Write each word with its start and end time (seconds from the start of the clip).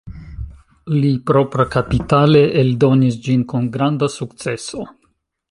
Li 0.93 1.11
propra-kapitale 1.31 2.41
eldonis 2.63 3.21
ĝin 3.29 3.45
kun 3.53 3.69
granda 3.77 4.11
sukceso. 4.17 4.91